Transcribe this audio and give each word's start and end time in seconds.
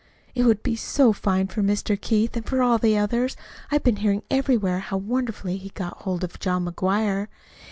"It 0.33 0.45
would 0.47 0.63
be 0.63 0.75
so 0.75 1.13
fine 1.13 1.45
for 1.45 1.61
Mr. 1.61 1.95
Keith, 2.01 2.35
and 2.35 2.43
for 2.43 2.63
all 2.63 2.79
the 2.79 2.97
others. 2.97 3.37
I've 3.69 3.83
been 3.83 3.97
hearing 3.97 4.23
everywhere 4.31 4.79
how 4.79 4.97
wonderfully 4.97 5.57
he 5.57 5.69
got 5.69 6.01
hold 6.01 6.23
of 6.23 6.39
John 6.39 6.65
McGuire." 6.65 7.27